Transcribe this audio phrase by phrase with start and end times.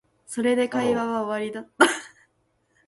[0.25, 1.85] それで会話は終わりだった